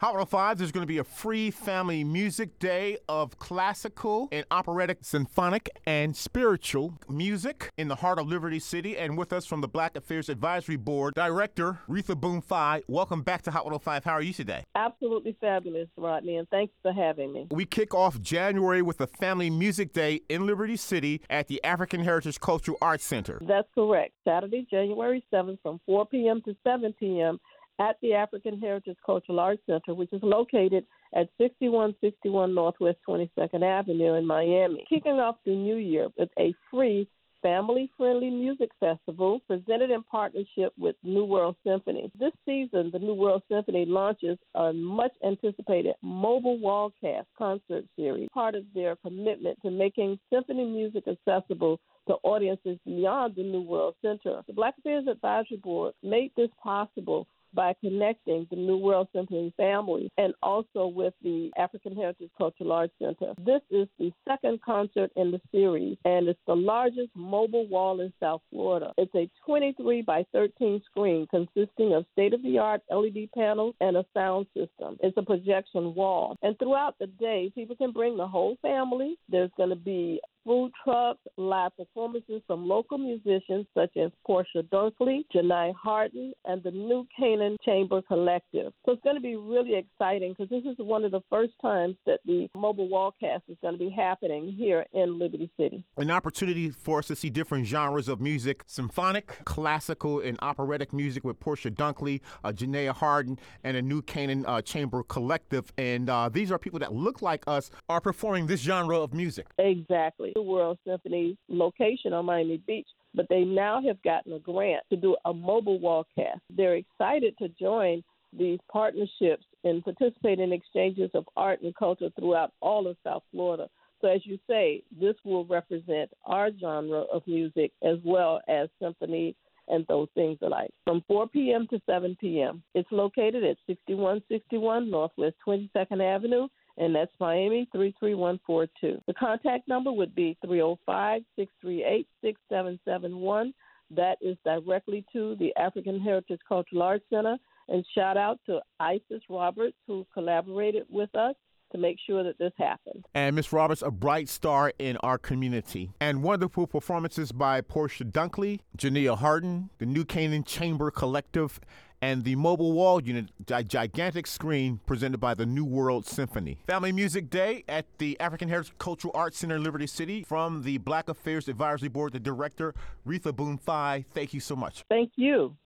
Hot 0.00 0.14
105, 0.14 0.56
there's 0.56 0.72
going 0.72 0.80
to 0.80 0.86
be 0.86 0.96
a 0.96 1.04
free 1.04 1.50
family 1.50 2.04
music 2.04 2.58
day 2.58 2.96
of 3.06 3.38
classical 3.38 4.30
and 4.32 4.46
operatic, 4.50 5.00
symphonic, 5.02 5.68
and 5.84 6.16
spiritual 6.16 6.94
music 7.10 7.70
in 7.76 7.88
the 7.88 7.96
heart 7.96 8.18
of 8.18 8.26
Liberty 8.26 8.60
City. 8.60 8.96
And 8.96 9.18
with 9.18 9.30
us 9.30 9.44
from 9.44 9.60
the 9.60 9.68
Black 9.68 9.98
Affairs 9.98 10.30
Advisory 10.30 10.76
Board, 10.76 11.12
Director 11.12 11.80
Retha 11.86 12.18
Boone 12.18 12.40
Fye. 12.40 12.80
Welcome 12.88 13.20
back 13.20 13.42
to 13.42 13.50
Hot 13.50 13.66
105. 13.66 14.02
How 14.04 14.12
are 14.12 14.22
you 14.22 14.32
today? 14.32 14.64
Absolutely 14.74 15.36
fabulous, 15.38 15.88
Rodney, 15.98 16.38
and 16.38 16.48
thanks 16.48 16.72
for 16.80 16.94
having 16.94 17.34
me. 17.34 17.48
We 17.50 17.66
kick 17.66 17.92
off 17.92 18.22
January 18.22 18.80
with 18.80 19.02
a 19.02 19.06
family 19.06 19.50
music 19.50 19.92
day 19.92 20.22
in 20.30 20.46
Liberty 20.46 20.76
City 20.76 21.20
at 21.28 21.48
the 21.48 21.62
African 21.62 22.02
Heritage 22.02 22.40
Cultural 22.40 22.78
Arts 22.80 23.04
Center. 23.04 23.38
That's 23.46 23.68
correct. 23.74 24.14
Saturday, 24.26 24.66
January 24.70 25.22
7th 25.30 25.58
from 25.62 25.78
4 25.84 26.06
p.m. 26.06 26.40
to 26.46 26.56
7 26.64 26.94
p.m. 26.98 27.38
at 27.80 27.96
the 28.02 28.12
African 28.12 28.60
Heritage 28.60 28.98
Cultural 29.04 29.40
Arts 29.40 29.62
Center, 29.66 29.94
which 29.94 30.12
is 30.12 30.22
located 30.22 30.84
at 31.14 31.30
6161 31.38 32.54
Northwest 32.54 32.98
22nd 33.08 33.62
Avenue 33.62 34.14
in 34.14 34.26
Miami. 34.26 34.84
Kicking 34.88 35.18
off 35.18 35.36
the 35.46 35.52
new 35.52 35.76
year 35.76 36.08
with 36.18 36.28
a 36.38 36.54
free 36.70 37.08
family 37.42 37.90
friendly 37.96 38.28
music 38.28 38.68
festival 38.78 39.40
presented 39.46 39.90
in 39.90 40.02
partnership 40.02 40.74
with 40.78 40.94
New 41.02 41.24
World 41.24 41.56
Symphony. 41.66 42.10
This 42.18 42.32
season, 42.44 42.90
the 42.92 42.98
New 42.98 43.14
World 43.14 43.42
Symphony 43.50 43.86
launches 43.86 44.36
a 44.54 44.74
much 44.74 45.12
anticipated 45.26 45.94
mobile 46.02 46.58
wallcast 46.58 47.24
concert 47.38 47.86
series, 47.96 48.28
part 48.34 48.54
of 48.54 48.64
their 48.74 48.94
commitment 48.96 49.58
to 49.62 49.70
making 49.70 50.18
symphony 50.30 50.66
music 50.66 51.04
accessible 51.08 51.80
to 52.08 52.14
audiences 52.24 52.78
beyond 52.84 53.36
the 53.36 53.42
New 53.42 53.62
World 53.62 53.94
Center. 54.02 54.42
The 54.46 54.52
Black 54.52 54.74
Affairs 54.78 55.06
Advisory 55.10 55.56
Board 55.56 55.94
made 56.02 56.32
this 56.36 56.50
possible 56.62 57.26
by 57.54 57.74
connecting 57.80 58.46
the 58.50 58.56
New 58.56 58.76
World 58.76 59.08
Symphony 59.14 59.52
family 59.56 60.10
and 60.18 60.34
also 60.42 60.86
with 60.86 61.14
the 61.22 61.50
African 61.56 61.94
Heritage 61.94 62.30
Cultural 62.36 62.72
Arts 62.72 62.92
Center. 63.00 63.34
This 63.44 63.62
is 63.70 63.88
the 63.98 64.12
second 64.28 64.60
concert 64.62 65.10
in 65.16 65.30
the 65.30 65.40
series, 65.52 65.96
and 66.04 66.28
it's 66.28 66.40
the 66.46 66.56
largest 66.56 67.10
mobile 67.14 67.66
wall 67.68 68.00
in 68.00 68.12
South 68.20 68.42
Florida. 68.50 68.92
It's 68.98 69.14
a 69.14 69.30
23 69.44 70.02
by 70.02 70.24
13 70.32 70.82
screen 70.86 71.26
consisting 71.30 71.94
of 71.94 72.06
state 72.12 72.34
of 72.34 72.42
the 72.42 72.58
art 72.58 72.82
LED 72.90 73.28
panels 73.34 73.74
and 73.80 73.96
a 73.96 74.04
sound 74.14 74.46
system. 74.56 74.96
It's 75.00 75.16
a 75.16 75.22
projection 75.22 75.94
wall. 75.94 76.36
And 76.42 76.58
throughout 76.58 76.96
the 76.98 77.06
day, 77.06 77.50
people 77.54 77.76
can 77.76 77.92
bring 77.92 78.16
the 78.16 78.26
whole 78.26 78.56
family. 78.62 79.16
There's 79.28 79.50
going 79.56 79.70
to 79.70 79.76
be 79.76 80.20
food 80.44 80.72
trucks, 80.82 81.20
live 81.36 81.76
performances 81.76 82.42
from 82.46 82.66
local 82.66 82.98
musicians 82.98 83.66
such 83.74 83.96
as 83.96 84.10
Portia 84.26 84.62
Dunkley, 84.72 85.24
Janai 85.34 85.72
Harden, 85.74 86.32
and 86.44 86.62
the 86.62 86.70
New 86.70 87.06
Canaan 87.16 87.56
Chamber 87.64 88.02
Collective. 88.02 88.72
So 88.86 88.92
it's 88.92 89.02
going 89.02 89.16
to 89.16 89.22
be 89.22 89.36
really 89.36 89.76
exciting 89.76 90.34
because 90.36 90.50
this 90.50 90.64
is 90.70 90.76
one 90.78 91.04
of 91.04 91.10
the 91.10 91.20
first 91.30 91.52
times 91.60 91.96
that 92.06 92.20
the 92.24 92.48
mobile 92.54 92.88
wallcast 92.88 93.42
is 93.48 93.56
going 93.62 93.74
to 93.74 93.78
be 93.78 93.90
happening 93.90 94.54
here 94.56 94.84
in 94.92 95.18
Liberty 95.18 95.50
City. 95.58 95.84
An 95.96 96.10
opportunity 96.10 96.70
for 96.70 96.98
us 96.98 97.06
to 97.08 97.16
see 97.16 97.30
different 97.30 97.66
genres 97.66 98.08
of 98.08 98.20
music 98.20 98.64
symphonic, 98.66 99.44
classical, 99.44 100.20
and 100.20 100.38
operatic 100.42 100.92
music 100.92 101.24
with 101.24 101.38
Portia 101.40 101.70
Dunkley, 101.70 102.20
uh, 102.44 102.52
Janaea 102.52 102.92
Harden, 102.92 103.38
and 103.64 103.76
a 103.76 103.82
New 103.82 104.02
Canaan 104.02 104.44
uh, 104.46 104.62
Chamber 104.62 105.02
Collective. 105.02 105.72
And 105.78 106.08
uh, 106.08 106.28
these 106.28 106.50
are 106.50 106.58
people 106.58 106.78
that 106.80 106.92
look 106.92 107.22
like 107.22 107.44
us 107.46 107.70
are 107.88 108.00
performing 108.00 108.46
this 108.46 108.60
genre 108.60 108.98
of 108.98 109.12
music. 109.14 109.46
Exactly. 109.58 110.29
The 110.34 110.42
World 110.42 110.78
Symphony 110.86 111.36
location 111.48 112.12
on 112.12 112.26
Miami 112.26 112.58
Beach, 112.66 112.86
but 113.14 113.26
they 113.28 113.42
now 113.44 113.82
have 113.86 114.02
gotten 114.02 114.32
a 114.32 114.38
grant 114.38 114.82
to 114.90 114.96
do 114.96 115.16
a 115.24 115.32
mobile 115.32 115.78
wallcast. 115.78 116.40
They're 116.54 116.76
excited 116.76 117.36
to 117.38 117.48
join 117.48 118.02
these 118.36 118.58
partnerships 118.70 119.44
and 119.64 119.84
participate 119.84 120.38
in 120.38 120.52
exchanges 120.52 121.10
of 121.14 121.28
art 121.36 121.62
and 121.62 121.74
culture 121.74 122.10
throughout 122.18 122.52
all 122.60 122.86
of 122.86 122.96
South 123.04 123.22
Florida. 123.32 123.68
So, 124.00 124.08
as 124.08 124.24
you 124.24 124.38
say, 124.48 124.82
this 124.98 125.16
will 125.24 125.44
represent 125.44 126.10
our 126.24 126.50
genre 126.58 127.00
of 127.12 127.22
music 127.26 127.72
as 127.82 127.98
well 128.04 128.40
as 128.48 128.68
symphony 128.80 129.34
and 129.68 129.86
those 129.88 130.08
things 130.14 130.38
alike. 130.42 130.70
From 130.84 131.04
4 131.06 131.28
p.m. 131.28 131.66
to 131.70 131.80
7 131.86 132.16
p.m. 132.20 132.62
It's 132.74 132.90
located 132.90 133.44
at 133.44 133.56
6161 133.66 134.90
Northwest 134.90 135.36
22nd 135.46 136.02
Avenue 136.02 136.48
and 136.80 136.94
that's 136.94 137.12
Miami 137.20 137.68
33142. 137.72 139.02
The 139.06 139.14
contact 139.14 139.68
number 139.68 139.92
would 139.92 140.14
be 140.14 140.36
305 140.44 141.22
638 141.36 142.08
6771. 142.22 143.54
That 143.94 144.16
is 144.22 144.38
directly 144.44 145.04
to 145.12 145.36
the 145.36 145.54
African 145.56 146.00
Heritage 146.00 146.40
Cultural 146.48 146.82
Arts 146.82 147.04
Center. 147.10 147.36
And 147.68 147.84
shout 147.94 148.16
out 148.16 148.40
to 148.46 148.60
Isis 148.80 149.22
Roberts, 149.28 149.76
who 149.86 150.06
collaborated 150.14 150.84
with 150.88 151.14
us 151.14 151.34
to 151.72 151.78
make 151.78 151.96
sure 152.06 152.22
that 152.22 152.38
this 152.38 152.52
happens. 152.58 153.04
And 153.14 153.36
Miss 153.36 153.52
Roberts, 153.52 153.82
a 153.82 153.90
bright 153.90 154.28
star 154.28 154.72
in 154.78 154.96
our 154.98 155.18
community. 155.18 155.90
And 156.00 156.22
wonderful 156.22 156.66
performances 156.66 157.32
by 157.32 157.60
Portia 157.60 158.04
Dunkley, 158.04 158.60
Janaea 158.76 159.18
Harden, 159.18 159.70
the 159.78 159.86
New 159.86 160.04
Canaan 160.04 160.44
Chamber 160.44 160.90
Collective, 160.90 161.60
and 162.02 162.24
the 162.24 162.34
mobile 162.36 162.72
wall 162.72 163.02
unit, 163.02 163.26
a 163.50 163.62
gigantic 163.62 164.26
screen 164.26 164.80
presented 164.86 165.18
by 165.18 165.34
the 165.34 165.44
New 165.44 165.64
World 165.64 166.06
Symphony. 166.06 166.58
Family 166.66 166.92
Music 166.92 167.28
Day 167.28 167.64
at 167.68 167.86
the 167.98 168.18
African 168.20 168.48
Heritage 168.48 168.72
Cultural 168.78 169.12
Arts 169.14 169.38
Center 169.38 169.56
in 169.56 169.62
Liberty 169.62 169.86
City 169.86 170.24
from 170.26 170.62
the 170.62 170.78
Black 170.78 171.08
Affairs 171.08 171.48
Advisory 171.48 171.88
Board, 171.88 172.12
the 172.12 172.20
director, 172.20 172.74
Retha 173.06 173.34
Boone 173.34 173.58
Fye. 173.58 174.04
Thank 174.14 174.32
you 174.32 174.40
so 174.40 174.56
much. 174.56 174.84
Thank 174.88 175.12
you. 175.16 175.56